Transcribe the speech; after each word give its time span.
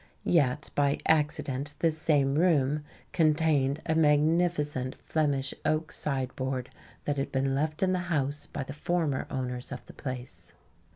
Yet 0.25 0.71
by 0.73 0.97
accident 1.05 1.75
this 1.77 1.95
same 1.95 2.33
room 2.33 2.83
contained 3.13 3.81
a 3.85 3.93
magnificent 3.93 4.97
Flemish 4.97 5.53
oak 5.63 5.91
sideboard 5.91 6.71
that 7.05 7.17
had 7.17 7.31
been 7.31 7.53
left 7.53 7.83
in 7.83 7.93
the 7.93 7.99
house 8.09 8.47
by 8.47 8.63
the 8.63 8.73
former 8.73 9.27
owners 9.29 9.71
of 9.71 9.85
the 9.85 9.93
place. 9.93 10.53